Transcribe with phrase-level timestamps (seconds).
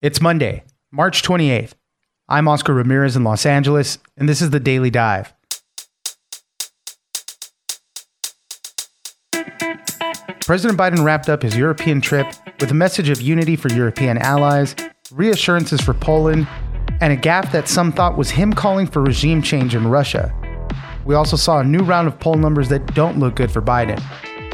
[0.00, 1.72] It's Monday, March 28th.
[2.28, 5.34] I'm Oscar Ramirez in Los Angeles, and this is the Daily Dive.
[10.42, 12.28] President Biden wrapped up his European trip
[12.60, 14.76] with a message of unity for European allies,
[15.10, 16.46] reassurances for Poland,
[17.00, 20.32] and a gaffe that some thought was him calling for regime change in Russia.
[21.06, 24.00] We also saw a new round of poll numbers that don't look good for Biden.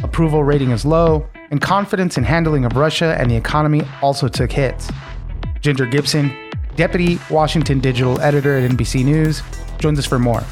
[0.02, 4.50] Approval rating is low, and confidence in handling of Russia and the economy also took
[4.50, 4.90] hits.
[5.64, 9.42] Ginger Gibson, Deputy Washington Digital Editor at NBC News,
[9.78, 10.44] joins us for more.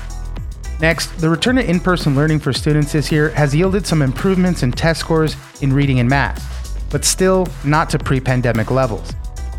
[0.80, 4.62] Next, the return to in person learning for students this year has yielded some improvements
[4.62, 9.12] in test scores in reading and math, but still not to pre pandemic levels.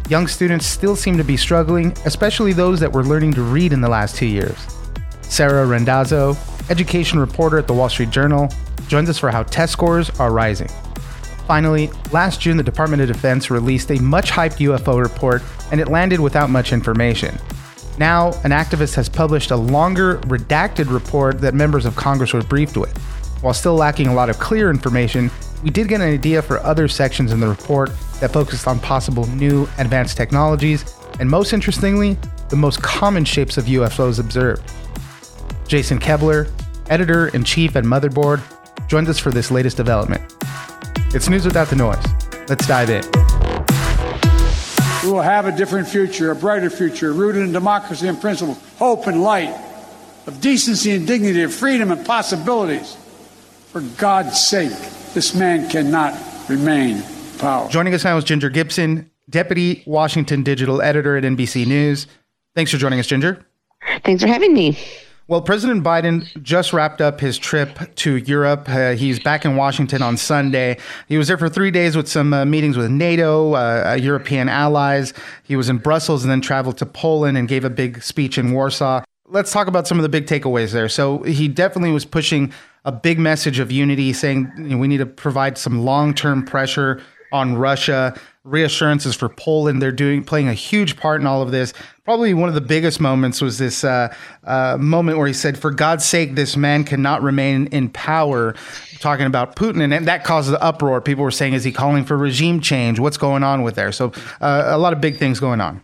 [0.09, 3.79] Young students still seem to be struggling, especially those that were learning to read in
[3.79, 4.57] the last two years.
[5.21, 6.35] Sarah Randazzo,
[6.71, 8.49] education reporter at the Wall Street Journal,
[8.87, 10.69] joins us for how test scores are rising.
[11.47, 15.89] Finally, last June, the Department of Defense released a much hyped UFO report, and it
[15.89, 17.37] landed without much information.
[17.97, 22.77] Now, an activist has published a longer, redacted report that members of Congress were briefed
[22.77, 22.97] with.
[23.41, 25.29] While still lacking a lot of clear information,
[25.63, 29.27] we did get an idea for other sections in the report that focused on possible
[29.27, 32.17] new advanced technologies, and most interestingly,
[32.49, 34.71] the most common shapes of UFOs observed.
[35.67, 36.49] Jason Koebler,
[36.89, 38.41] editor in chief at Motherboard,
[38.87, 40.21] joins us for this latest development.
[41.15, 42.03] It's news without the noise.
[42.49, 43.03] Let's dive in.
[45.03, 49.05] We will have a different future, a brighter future, rooted in democracy and principle, hope
[49.05, 49.55] and light,
[50.25, 52.97] of decency and dignity, of freedom and possibilities.
[53.67, 54.71] For God's sake,
[55.13, 57.03] this man cannot remain in
[57.37, 57.69] power.
[57.69, 62.07] Joining us now is Ginger Gibson, Deputy Washington Digital Editor at NBC News.
[62.55, 63.45] Thanks for joining us, Ginger.
[64.03, 64.79] Thanks for having me.
[65.33, 68.69] Well, President Biden just wrapped up his trip to Europe.
[68.69, 70.77] Uh, he's back in Washington on Sunday.
[71.07, 74.47] He was there for three days with some uh, meetings with NATO, uh, uh, European
[74.47, 75.11] allies.
[75.41, 78.51] He was in Brussels and then traveled to Poland and gave a big speech in
[78.51, 79.01] Warsaw.
[79.25, 80.87] Let's talk about some of the big takeaways there.
[80.87, 82.53] So he definitely was pushing
[82.85, 87.01] a big message of unity, saying you know, we need to provide some long-term pressure
[87.33, 89.81] on Russia reassurances for Poland.
[89.81, 91.73] They're doing playing a huge part in all of this.
[92.03, 94.13] Probably one of the biggest moments was this uh,
[94.43, 98.55] uh, moment where he said, "For God's sake, this man cannot remain in power."
[98.99, 101.01] Talking about Putin, and that caused the uproar.
[101.01, 102.99] People were saying, "Is he calling for regime change?
[102.99, 104.11] What's going on with there?" So
[104.41, 105.81] uh, a lot of big things going on.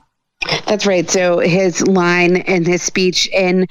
[0.69, 1.09] That's right.
[1.09, 3.65] So his line in his speech in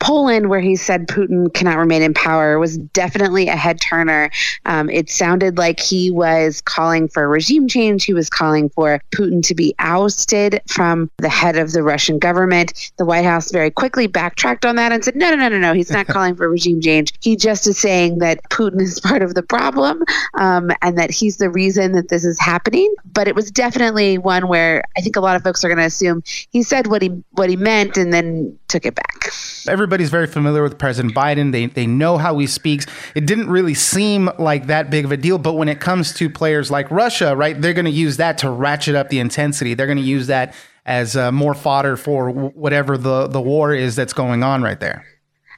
[0.00, 4.30] Poland, where he said Putin cannot remain in power, was definitely a head turner.
[4.66, 8.04] Um, it sounded like he was calling for regime change.
[8.04, 12.92] He was calling for Putin to be ousted from the head of the Russian government.
[12.98, 15.72] The White House very quickly backtracked on that and said, no, no, no, no, no.
[15.72, 17.14] He's not calling for regime change.
[17.22, 21.38] He just is saying that Putin is part of the problem um, and that he's
[21.38, 22.94] the reason that this is happening.
[23.10, 25.84] But it was definitely one where I think a lot of folks are going to
[25.84, 29.32] assume assume he said what he what he meant and then took it back.
[29.68, 31.52] Everybody's very familiar with President Biden.
[31.52, 32.86] They they know how he speaks.
[33.14, 36.28] It didn't really seem like that big of a deal, but when it comes to
[36.28, 39.74] players like Russia, right, they're going to use that to ratchet up the intensity.
[39.74, 40.54] They're going to use that
[40.84, 45.04] as uh, more fodder for whatever the the war is that's going on right there.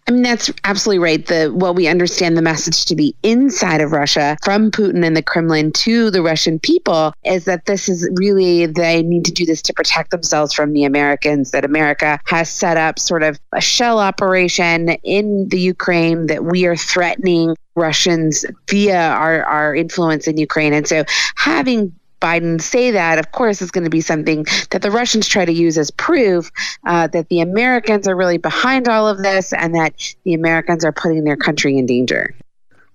[0.07, 1.27] I mean, that's absolutely right.
[1.27, 5.23] The what we understand the message to be inside of Russia from Putin and the
[5.23, 9.63] Kremlin to the Russian people is that this is really they need to do this
[9.63, 11.53] to protect themselves from the Americans.
[11.53, 16.67] That America has set up sort of a shell operation in the Ukraine that we
[16.67, 20.75] are threatening Russians via our, our influence in Ukraine.
[20.75, 21.05] And so
[21.37, 25.45] having Biden say that, of course, is going to be something that the Russians try
[25.45, 26.51] to use as proof
[26.87, 30.93] uh, that the Americans are really behind all of this and that the Americans are
[30.93, 32.35] putting their country in danger.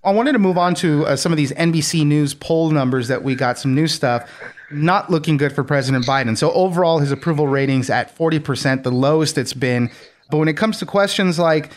[0.04, 3.24] I wanted to move on to uh, some of these NBC News poll numbers that
[3.24, 4.28] we got some new stuff.
[4.72, 6.36] Not looking good for President Biden.
[6.36, 9.92] So, overall, his approval ratings at 40%, the lowest it's been.
[10.32, 11.72] But when it comes to questions like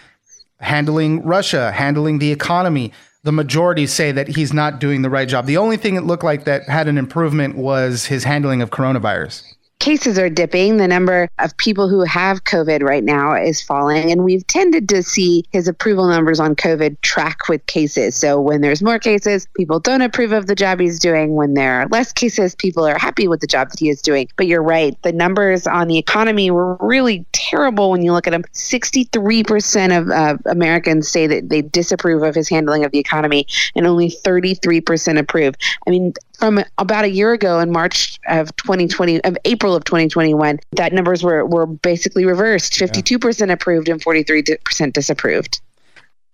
[0.61, 2.93] handling Russia, handling the economy,
[3.25, 5.47] the majority say that he's not doing the right job.
[5.47, 9.52] The only thing it looked like that had an improvement was his handling of coronavirus
[9.83, 10.77] cases are dipping.
[10.77, 14.13] The number of people who have COVID right now is falling.
[14.13, 18.15] And we've tended to see his approval numbers on COVID track with cases.
[18.15, 21.35] So when there's more cases, people don't approve of the job he's doing.
[21.35, 24.29] When there are less cases, people are happy with the job that he is doing.
[24.37, 24.97] But you're right.
[25.03, 28.45] The numbers on the economy were really terrible when you look at them.
[28.55, 33.85] 63% of uh, Americans say that they disapprove of his handling of the economy, and
[33.89, 35.57] only 33% approve.
[35.89, 40.59] I mean, from about a year ago in March of 2020, of April of 2021,
[40.73, 43.53] that numbers were, were basically reversed 52% yeah.
[43.53, 45.61] approved and 43% disapproved.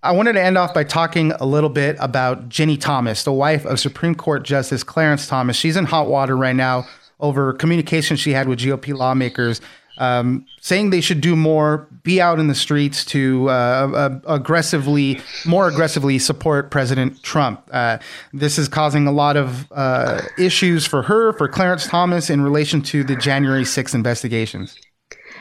[0.02, 3.66] I wanted to end off by talking a little bit about Ginni Thomas, the wife
[3.66, 5.56] of Supreme Court Justice Clarence Thomas.
[5.56, 6.86] She's in hot water right now
[7.20, 9.60] over communication she had with GOP lawmakers
[9.98, 15.20] um, saying they should do more, be out in the streets to uh, uh, aggressively,
[15.44, 17.68] more aggressively support President Trump.
[17.72, 17.98] Uh,
[18.32, 22.80] this is causing a lot of uh, issues for her, for Clarence Thomas, in relation
[22.82, 24.76] to the January 6th investigations.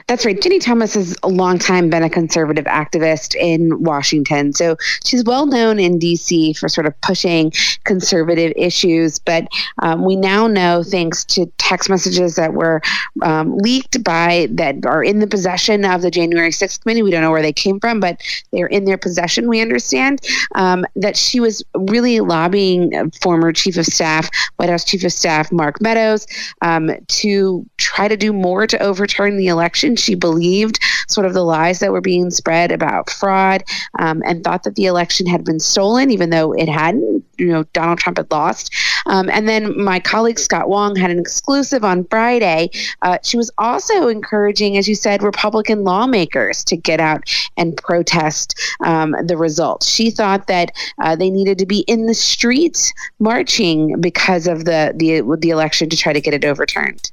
[0.08, 0.40] That's right.
[0.40, 4.54] Ginni Thomas has a long time been a conservative activist in Washington.
[4.54, 7.52] So she's well known in DC for sort of pushing
[7.84, 9.20] conservative issues.
[9.20, 9.50] But
[9.82, 12.82] um, we now know, thanks to text messages that were
[13.22, 17.22] um, leaked by that are in the possession of the January 6th committee, we don't
[17.22, 18.22] know where they came from, but
[18.54, 20.22] they're in their possession, we understand,
[20.56, 25.52] um, that she was really lobbying former Chief of Staff, White House Chief of Staff
[25.52, 26.28] Mark Meadows,
[26.62, 31.44] um, to try to do more to overturn the election she believed sort of the
[31.44, 33.64] lies that were being spread about fraud
[34.00, 37.24] um, and thought that the election had been stolen, even though it hadn't.
[37.38, 38.74] You know, Donald Trump had lost.
[39.06, 42.72] Um, and then my colleague Scott Wong had an exclusive on Friday.
[43.04, 47.24] Uh, she was also encouraging, as you said, Republican lawmakers to get out
[47.56, 49.88] and protest um, the results.
[49.88, 54.94] She thought that uh, they needed to be in the streets marching because of the
[54.96, 57.12] the the election to try to get it overturned.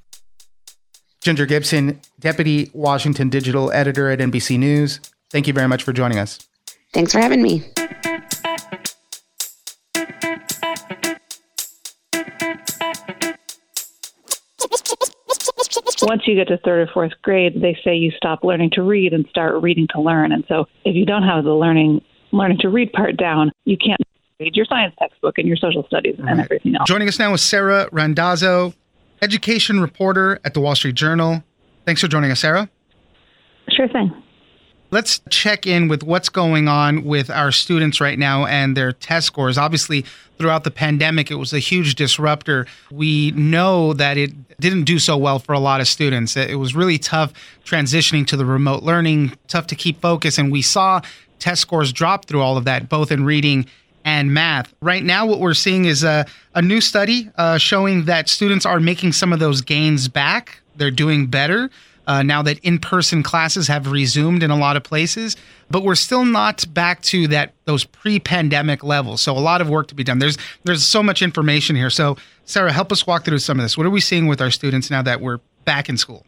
[1.25, 5.01] Ginger Gibson, Deputy Washington Digital Editor at NBC News.
[5.31, 6.39] Thank you very much for joining us.
[6.93, 7.65] Thanks for having me.
[16.03, 19.15] Once you get to third or fourth grade, they say you stop learning to read
[19.15, 20.31] and start reading to learn.
[20.31, 24.01] And so if you don't have the learning learning to read part down, you can't
[24.39, 26.87] read your science textbook and your social studies and everything else.
[26.87, 28.75] Joining us now is Sarah Randazzo,
[29.23, 31.43] education reporter at the Wall Street Journal.
[31.85, 32.69] Thanks for joining us, Sarah.
[33.69, 34.13] Sure thing.
[34.91, 39.27] Let's check in with what's going on with our students right now and their test
[39.27, 39.59] scores.
[39.59, 40.05] Obviously,
[40.39, 42.67] throughout the pandemic, it was a huge disruptor.
[42.93, 44.31] We know that it
[44.61, 46.37] didn't do so well for a lot of students.
[46.37, 47.33] It was really tough
[47.65, 50.39] transitioning to the remote learning, tough to keep focus.
[50.39, 51.01] And we saw
[51.41, 53.67] test scores drop through all of that, both in reading
[54.05, 54.75] and math.
[54.81, 58.81] Right now, what we're seeing is a, a new study uh, showing that students are
[58.81, 60.61] making some of those gains back.
[60.77, 61.71] They're doing better
[62.07, 65.37] uh, now that in person classes have resumed in a lot of places,
[65.71, 69.23] but we're still not back to that those pre pandemic levels.
[69.23, 70.19] So a lot of work to be done.
[70.19, 71.91] There's there's so much information here.
[71.91, 73.77] So Sarah, help us walk through some of this.
[73.77, 76.27] What are we seeing with our students now that we're back in school?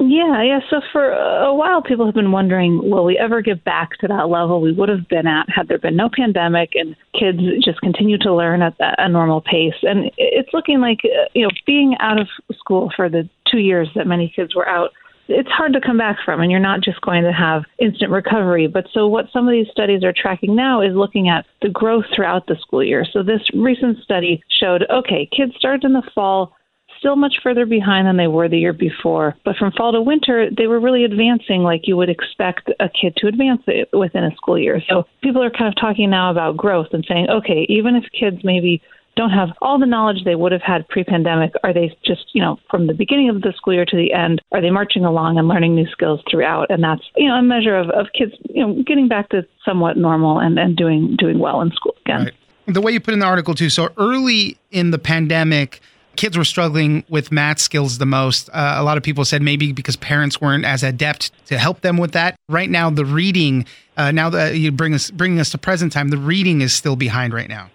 [0.00, 0.60] Yeah, yeah.
[0.70, 4.28] So for a while, people have been wondering, will we ever get back to that
[4.28, 8.16] level we would have been at had there been no pandemic and kids just continue
[8.18, 9.74] to learn at a normal pace?
[9.82, 13.88] And it's looking like, uh, you know, being out of school for the two years
[13.96, 14.90] that many kids were out,
[15.28, 18.66] it's hard to come back from, and you're not just going to have instant recovery.
[18.66, 22.06] But so, what some of these studies are tracking now is looking at the growth
[22.14, 23.04] throughout the school year.
[23.12, 26.54] So, this recent study showed okay, kids started in the fall
[26.98, 29.36] still much further behind than they were the year before.
[29.44, 33.16] But from fall to winter, they were really advancing like you would expect a kid
[33.16, 33.62] to advance
[33.92, 34.82] within a school year.
[34.88, 38.38] So people are kind of talking now about growth and saying, okay, even if kids
[38.44, 38.82] maybe
[39.18, 42.56] don't have all the knowledge they would have had pre-pandemic are they just you know
[42.70, 45.48] from the beginning of the school year to the end are they marching along and
[45.48, 48.80] learning new skills throughout and that's you know a measure of, of kids you know
[48.84, 52.34] getting back to somewhat normal and, and doing doing well in school again right.
[52.68, 55.80] the way you put in the article too so early in the pandemic
[56.18, 58.50] kids were struggling with math skills the most.
[58.50, 61.96] Uh, a lot of people said maybe because parents weren't as adept to help them
[61.96, 62.36] with that.
[62.48, 63.64] Right now, the reading,
[63.96, 66.96] uh, now that you bring us bringing us to present time, the reading is still
[66.96, 67.70] behind right now.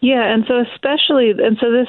[0.00, 1.88] Yeah, and so especially, and so this,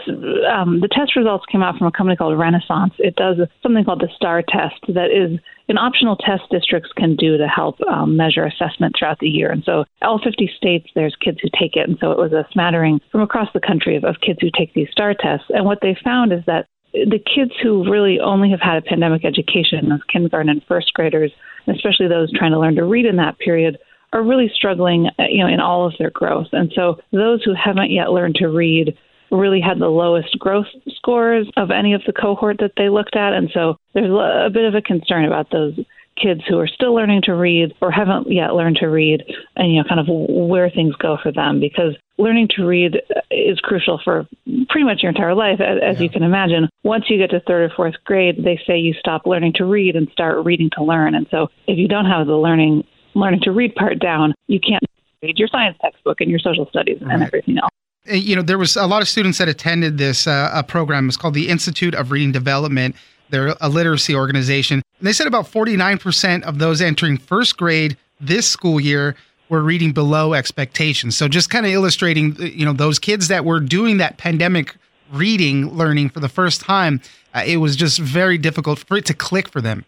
[0.50, 2.94] um, the test results came out from a company called Renaissance.
[2.98, 7.38] It does something called the STAR test that is an optional test districts can do
[7.38, 9.52] to help um, measure assessment throughout the year.
[9.52, 11.88] And so, all 50 states, there's kids who take it.
[11.88, 14.74] And so, it was a smattering from across the country of, of kids who take
[14.74, 15.46] these STAR tests.
[15.50, 19.24] And what they found is that the kids who really only have had a pandemic
[19.24, 21.32] education, those kindergarten and first graders,
[21.68, 23.78] especially those trying to learn to read in that period,
[24.14, 26.48] are really struggling, uh, you know, in all of their growth.
[26.52, 28.98] And so those who haven't yet learned to read
[29.32, 33.34] really had the lowest growth scores of any of the cohort that they looked at.
[33.34, 35.80] And so there's a bit of a concern about those
[36.22, 39.24] kids who are still learning to read or haven't yet learned to read
[39.56, 42.98] and you know kind of where things go for them because learning to read
[43.32, 44.28] is crucial for
[44.68, 46.04] pretty much your entire life as, as yeah.
[46.04, 49.26] you can imagine once you get to third or fourth grade they say you stop
[49.26, 52.36] learning to read and start reading to learn and so if you don't have the
[52.36, 52.84] learning
[53.16, 54.84] learning to read part down, you can't
[55.22, 57.14] read your science textbook and your social studies right.
[57.14, 57.72] and everything else.
[58.10, 61.08] Uh, you know, there was a lot of students that attended this uh, a program.
[61.08, 62.96] It's called the Institute of Reading Development.
[63.30, 64.82] They're a literacy organization.
[65.00, 69.16] And they said about 49% of those entering first grade this school year
[69.50, 71.18] were reading below expectations.
[71.18, 74.76] So just kind of illustrating, uh, you know, those kids that were doing that pandemic
[75.12, 77.02] reading learning for the first time,
[77.34, 79.86] uh, it was just very difficult for it to click for them.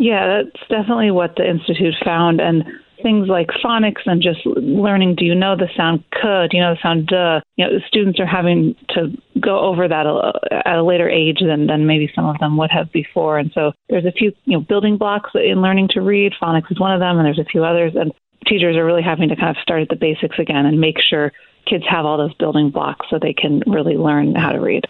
[0.00, 2.64] Yeah, that's definitely what the institute found, and
[3.02, 5.16] things like phonics and just learning.
[5.16, 6.48] Do you know the sound k?
[6.50, 7.40] Do you know the sound duh?
[7.56, 10.06] You know, students are having to go over that
[10.64, 13.38] at a later age than than maybe some of them would have before.
[13.38, 16.32] And so there's a few you know building blocks in learning to read.
[16.40, 17.92] Phonics is one of them, and there's a few others.
[17.94, 18.10] And
[18.46, 21.30] teachers are really having to kind of start at the basics again and make sure
[21.66, 24.86] kids have all those building blocks so they can really learn how to read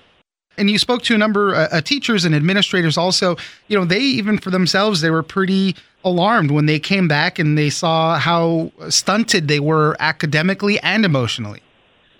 [0.56, 3.36] and you spoke to a number of uh, teachers and administrators also
[3.68, 7.58] you know they even for themselves they were pretty alarmed when they came back and
[7.58, 11.62] they saw how stunted they were academically and emotionally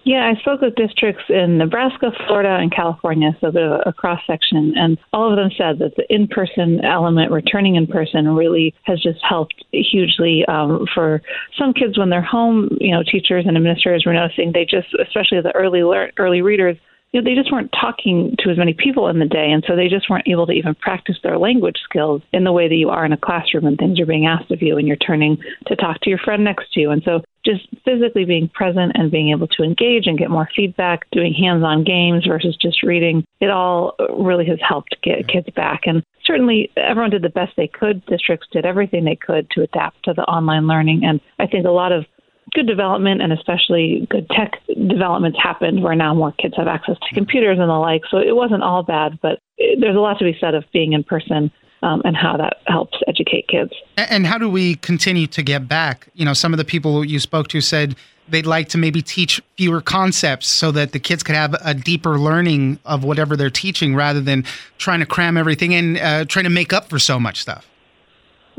[0.05, 4.73] yeah, I spoke with districts in Nebraska, Florida, and California, so the a cross section,
[4.75, 9.21] and all of them said that the in-person element, returning in person, really has just
[9.23, 11.21] helped hugely um, for
[11.59, 12.77] some kids when they're home.
[12.81, 16.79] You know, teachers and administrators were noticing they just, especially the early lear- early readers,
[17.12, 19.75] you know, they just weren't talking to as many people in the day, and so
[19.75, 22.88] they just weren't able to even practice their language skills in the way that you
[22.88, 25.37] are in a classroom and things are being asked of you, and you're turning
[25.67, 26.90] to talk to your friend next to you.
[26.90, 31.11] And so just physically being present and being able to engage and get more feedback,
[31.11, 35.81] doing hands on games versus just reading, it all really has helped get kids back.
[35.87, 38.05] And certainly everyone did the best they could.
[38.07, 41.02] Districts did everything they could to adapt to the online learning.
[41.05, 42.05] And I think a lot of
[42.52, 44.52] good development and especially good tech
[44.88, 48.02] developments happened where now more kids have access to computers and the like.
[48.11, 51.04] So it wasn't all bad, but there's a lot to be said of being in
[51.04, 51.50] person
[51.82, 53.73] um, and how that helps educate kids.
[53.97, 56.09] And how do we continue to get back?
[56.14, 57.97] You know, some of the people you spoke to said
[58.28, 62.18] they'd like to maybe teach fewer concepts so that the kids could have a deeper
[62.18, 64.44] learning of whatever they're teaching rather than
[64.78, 67.66] trying to cram everything in, uh, trying to make up for so much stuff.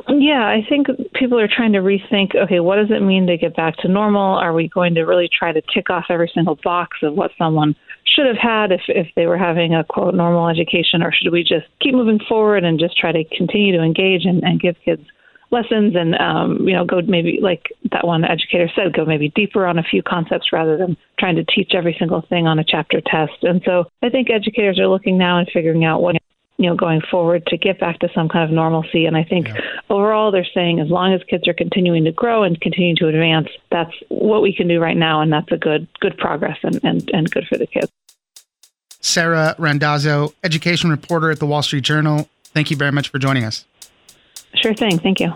[0.10, 3.56] Yeah, I think people are trying to rethink okay, what does it mean to get
[3.56, 4.38] back to normal?
[4.38, 7.76] Are we going to really try to tick off every single box of what someone
[8.16, 11.44] should have had if, if they were having a quote normal education, or should we
[11.44, 15.04] just keep moving forward and just try to continue to engage and, and give kids
[15.52, 19.66] lessons and um, you know go maybe like that one educator said go maybe deeper
[19.66, 23.02] on a few concepts rather than trying to teach every single thing on a chapter
[23.02, 26.16] test and so i think educators are looking now and figuring out what
[26.58, 29.48] you know going forward to get back to some kind of normalcy and i think
[29.48, 29.60] yeah.
[29.90, 33.48] overall they're saying as long as kids are continuing to grow and continuing to advance
[33.72, 37.10] that's what we can do right now and that's a good good progress and and,
[37.14, 37.92] and good for the kids
[39.04, 42.30] Sarah Randazzo, education reporter at the Wall Street Journal.
[42.46, 43.66] Thank you very much for joining us.
[44.56, 45.00] Sure thing.
[45.00, 45.34] Thank you.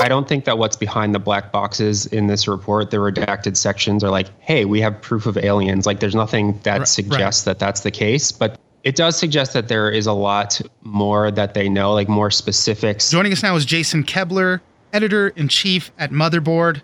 [0.00, 4.02] I don't think that what's behind the black boxes in this report, the redacted sections,
[4.02, 5.86] are like, hey, we have proof of aliens.
[5.86, 7.52] Like, there's nothing that right, suggests right.
[7.52, 8.32] that that's the case.
[8.32, 12.30] But it does suggest that there is a lot more that they know, like more
[12.30, 13.10] specifics.
[13.10, 14.60] Joining us now is Jason Koebler,
[14.92, 16.80] editor in chief at Motherboard.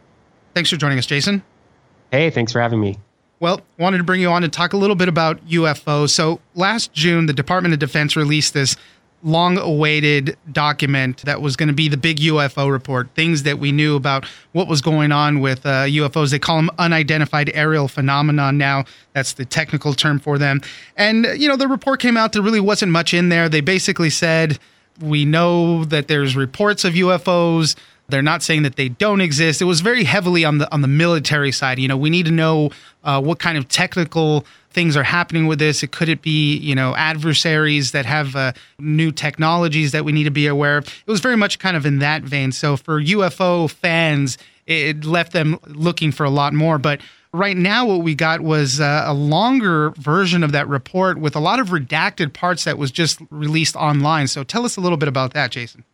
[0.54, 1.42] Thanks for joining us, Jason.
[2.12, 2.98] Hey, thanks for having me.
[3.40, 6.10] Well, wanted to bring you on to talk a little bit about UFOs.
[6.10, 8.76] So, last June, the Department of Defense released this
[9.22, 13.72] long awaited document that was going to be the big UFO report, things that we
[13.72, 16.30] knew about what was going on with uh, UFOs.
[16.30, 18.84] They call them unidentified aerial phenomenon now.
[19.14, 20.60] That's the technical term for them.
[20.96, 23.48] And, you know, the report came out, there really wasn't much in there.
[23.48, 24.58] They basically said,
[25.00, 27.76] we know that there's reports of UFOs.
[28.08, 29.60] They're not saying that they don't exist.
[29.60, 31.78] It was very heavily on the on the military side.
[31.78, 32.70] You know, we need to know
[33.02, 35.82] uh, what kind of technical things are happening with this.
[35.82, 40.24] It could it be you know adversaries that have uh, new technologies that we need
[40.24, 40.86] to be aware of.
[40.86, 42.52] It was very much kind of in that vein.
[42.52, 46.76] So for UFO fans, it left them looking for a lot more.
[46.76, 47.00] But
[47.32, 51.40] right now, what we got was uh, a longer version of that report with a
[51.40, 54.28] lot of redacted parts that was just released online.
[54.28, 55.84] So tell us a little bit about that, Jason.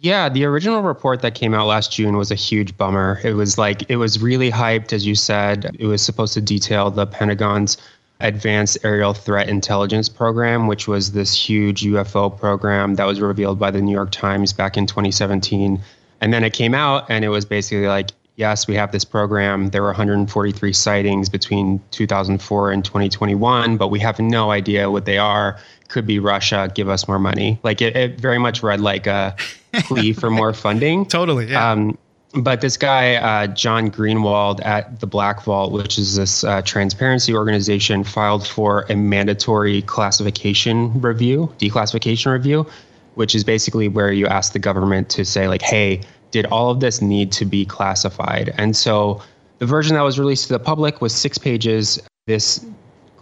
[0.00, 3.20] Yeah, the original report that came out last June was a huge bummer.
[3.24, 5.76] It was like, it was really hyped, as you said.
[5.78, 7.78] It was supposed to detail the Pentagon's
[8.20, 13.70] Advanced Aerial Threat Intelligence Program, which was this huge UFO program that was revealed by
[13.70, 15.80] the New York Times back in 2017.
[16.20, 19.68] And then it came out and it was basically like, yes, we have this program.
[19.70, 25.18] There were 143 sightings between 2004 and 2021, but we have no idea what they
[25.18, 25.58] are.
[25.88, 27.60] Could be Russia, give us more money.
[27.62, 29.36] Like it, it very much read like a
[29.74, 31.06] plea for more funding.
[31.06, 31.46] Totally.
[31.46, 31.72] Yeah.
[31.72, 31.98] Um,
[32.34, 37.34] but this guy, uh, John Greenwald at the Black Vault, which is this uh, transparency
[37.34, 42.66] organization, filed for a mandatory classification review, declassification review,
[43.14, 46.80] which is basically where you ask the government to say, like, hey, did all of
[46.80, 48.52] this need to be classified?
[48.58, 49.22] And so
[49.58, 51.98] the version that was released to the public was six pages.
[52.26, 52.64] This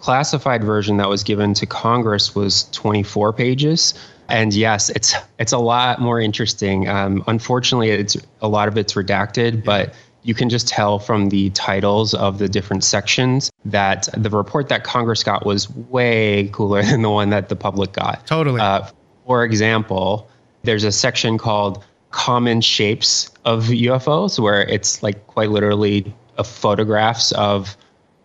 [0.00, 3.94] classified version that was given to Congress was 24 pages.
[4.28, 6.88] And yes, it's it's a lot more interesting.
[6.88, 11.50] Um, unfortunately, it's a lot of it's redacted, but you can just tell from the
[11.50, 17.02] titles of the different sections that the report that Congress got was way cooler than
[17.02, 18.26] the one that the public got.
[18.26, 18.60] Totally.
[18.60, 18.88] Uh,
[19.24, 20.28] for example,
[20.64, 26.12] there's a section called common shapes of UFOs where it's like quite literally
[26.44, 27.76] photographs of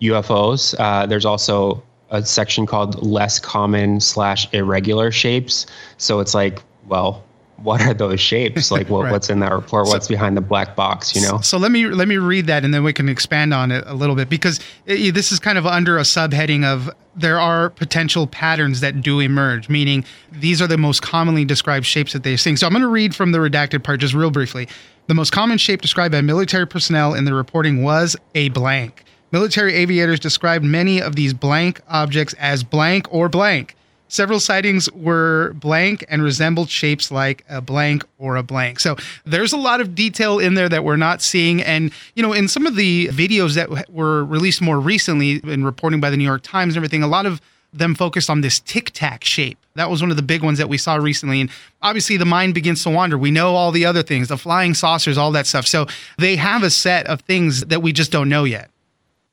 [0.01, 0.75] UFOs.
[0.79, 5.65] Uh, there's also a section called less common slash irregular shapes.
[5.97, 7.23] So it's like, well,
[7.63, 8.71] what are those shapes?
[8.71, 9.11] Like what, right.
[9.11, 9.87] what's in that report?
[9.87, 11.39] What's so, behind the black box you know?
[11.41, 13.93] so let me let me read that and then we can expand on it a
[13.93, 18.25] little bit because it, this is kind of under a subheading of there are potential
[18.25, 22.55] patterns that do emerge meaning these are the most commonly described shapes that they're seeing
[22.55, 24.67] so i'm going to read from the redacted part just real briefly.
[25.07, 29.73] The most common shape described by military personnel in the reporting was a blank military
[29.75, 33.75] aviators described many of these blank objects as blank or blank
[34.11, 38.81] Several sightings were blank and resembled shapes like a blank or a blank.
[38.81, 41.61] So there's a lot of detail in there that we're not seeing.
[41.61, 46.01] And, you know, in some of the videos that were released more recently in reporting
[46.01, 47.39] by the New York Times and everything, a lot of
[47.71, 49.57] them focused on this tic tac shape.
[49.75, 51.39] That was one of the big ones that we saw recently.
[51.39, 51.49] And
[51.81, 53.17] obviously, the mind begins to wander.
[53.17, 55.65] We know all the other things, the flying saucers, all that stuff.
[55.65, 58.70] So they have a set of things that we just don't know yet.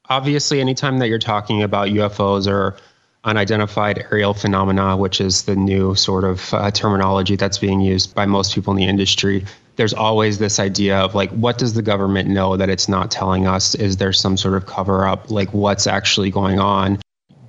[0.08, 2.76] Obviously, anytime that you're talking about UFOs or
[3.24, 8.24] unidentified aerial phenomena, which is the new sort of uh, terminology that's being used by
[8.24, 9.44] most people in the industry.
[9.76, 13.46] There's always this idea of like, what does the government know that it's not telling
[13.46, 13.74] us?
[13.74, 15.30] Is there some sort of cover up?
[15.30, 16.98] Like, what's actually going on?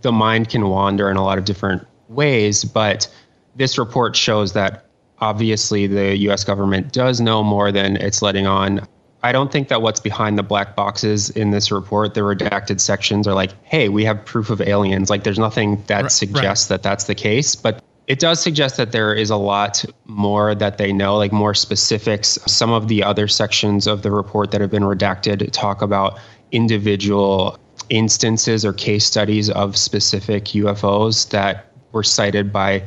[0.01, 3.07] The mind can wander in a lot of different ways, but
[3.55, 4.85] this report shows that
[5.19, 8.87] obviously the US government does know more than it's letting on.
[9.21, 13.27] I don't think that what's behind the black boxes in this report, the redacted sections,
[13.27, 15.09] are like, hey, we have proof of aliens.
[15.09, 16.75] Like, there's nothing that right, suggests right.
[16.75, 17.55] that that's the case.
[17.55, 21.53] But it does suggest that there is a lot more that they know, like more
[21.53, 22.39] specifics.
[22.47, 26.17] Some of the other sections of the report that have been redacted talk about
[26.51, 27.59] individual
[27.89, 32.83] instances or case studies of specific UFOs that were sighted by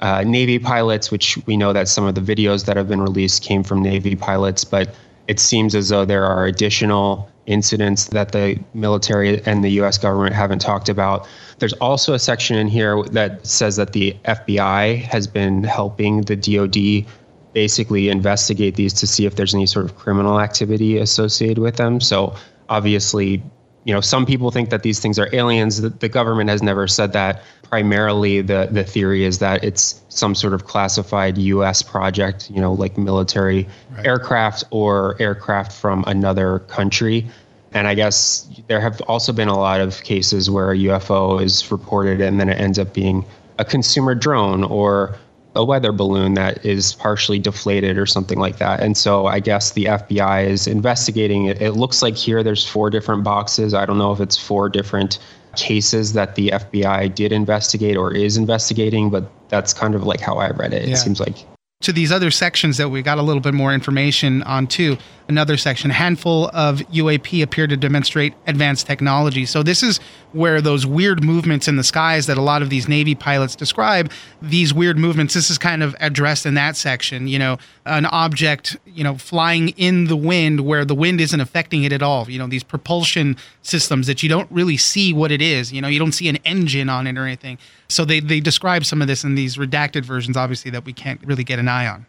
[0.00, 3.42] uh, Navy pilots, which we know that some of the videos that have been released
[3.42, 4.64] came from Navy pilots.
[4.64, 4.94] But
[5.28, 10.34] it seems as though there are additional incidents that the military and the US government
[10.34, 11.26] haven't talked about.
[11.58, 16.36] There's also a section in here that says that the FBI has been helping the
[16.36, 17.06] DoD
[17.52, 22.00] basically investigate these to see if there's any sort of criminal activity associated with them.
[22.00, 22.34] So
[22.68, 23.42] obviously
[23.84, 25.80] you know, some people think that these things are aliens.
[25.80, 27.42] The, the, government has never said that.
[27.62, 31.82] Primarily, the the theory is that it's some sort of classified U.S.
[31.82, 34.06] project, you know, like military right.
[34.06, 37.26] aircraft or aircraft from another country.
[37.72, 41.70] And I guess there have also been a lot of cases where a UFO is
[41.72, 43.24] reported and then it ends up being
[43.58, 45.18] a consumer drone or
[45.56, 48.80] a weather balloon that is partially deflated or something like that.
[48.80, 51.62] And so I guess the FBI is investigating it.
[51.62, 53.72] It looks like here there's four different boxes.
[53.74, 55.18] I don't know if it's four different
[55.56, 60.38] cases that the FBI did investigate or is investigating, but that's kind of like how
[60.38, 60.88] I read it.
[60.88, 60.94] Yeah.
[60.94, 61.46] It seems like
[61.84, 64.96] to these other sections that we got a little bit more information on too.
[65.26, 69.46] Another section, a handful of UAP appear to demonstrate advanced technology.
[69.46, 69.98] So this is
[70.32, 74.10] where those weird movements in the skies that a lot of these Navy pilots describe,
[74.42, 77.26] these weird movements, this is kind of addressed in that section.
[77.26, 81.84] You know, an object, you know, flying in the wind where the wind isn't affecting
[81.84, 82.28] it at all.
[82.28, 85.72] You know, these propulsion systems that you don't really see what it is.
[85.72, 87.56] You know, you don't see an engine on it or anything.
[87.88, 91.20] So they, they describe some of this in these redacted versions, obviously, that we can't
[91.24, 92.06] really get an eye on.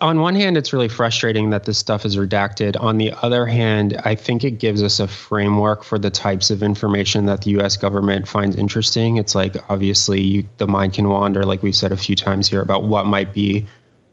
[0.00, 2.78] On one hand, it's really frustrating that this stuff is redacted.
[2.80, 6.64] On the other hand, I think it gives us a framework for the types of
[6.64, 9.18] information that the US government finds interesting.
[9.18, 12.60] It's like, obviously, you, the mind can wander, like we've said a few times here,
[12.60, 13.66] about what might be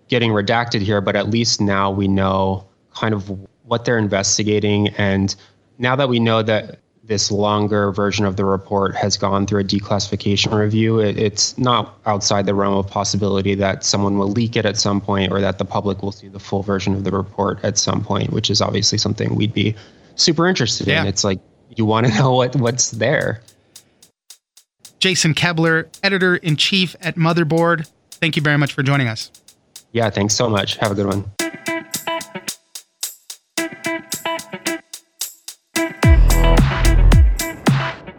[0.08, 3.32] getting redacted here, but at least now we know kind of
[3.64, 4.90] what they're investigating.
[4.90, 5.36] And
[5.80, 6.78] now that we know that
[7.12, 12.00] this longer version of the report has gone through a declassification review, it, it's not
[12.06, 15.58] outside the realm of possibility that someone will leak it at some point or that
[15.58, 18.62] the public will see the full version of the report at some point, which is
[18.62, 19.76] obviously something we'd be
[20.16, 21.02] super interested yeah.
[21.02, 21.08] in.
[21.08, 21.42] It's like
[21.76, 23.42] you want to know what, what's there.
[25.00, 27.92] Jason Koebler, editor in chief at Motherboard.
[28.12, 29.32] Thank you very much for joining us.
[29.92, 30.78] Yeah, thanks so much.
[30.78, 31.30] Have a good one.